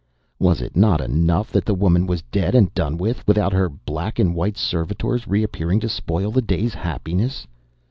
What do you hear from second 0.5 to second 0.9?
it